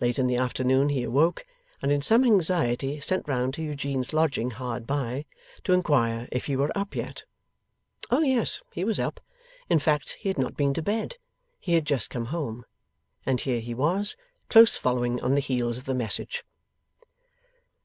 Late 0.00 0.18
in 0.18 0.26
the 0.26 0.38
afternoon 0.38 0.88
he 0.88 1.04
awoke, 1.04 1.46
and 1.80 1.92
in 1.92 2.02
some 2.02 2.24
anxiety 2.24 2.98
sent 3.00 3.28
round 3.28 3.54
to 3.54 3.62
Eugene's 3.62 4.12
lodging 4.12 4.50
hard 4.50 4.88
by, 4.88 5.24
to 5.62 5.72
inquire 5.72 6.28
if 6.32 6.46
he 6.46 6.56
were 6.56 6.76
up 6.76 6.96
yet? 6.96 7.22
Oh 8.10 8.22
yes, 8.22 8.60
he 8.72 8.82
was 8.82 8.98
up. 8.98 9.20
In 9.70 9.78
fact, 9.78 10.14
he 10.18 10.26
had 10.28 10.36
not 10.36 10.56
been 10.56 10.74
to 10.74 10.82
bed. 10.82 11.16
He 11.60 11.74
had 11.74 11.84
just 11.86 12.10
come 12.10 12.26
home. 12.34 12.64
And 13.24 13.40
here 13.40 13.60
he 13.60 13.72
was, 13.72 14.16
close 14.48 14.74
following 14.76 15.20
on 15.20 15.36
the 15.36 15.40
heels 15.40 15.76
of 15.76 15.84
the 15.84 15.94
message. 15.94 16.42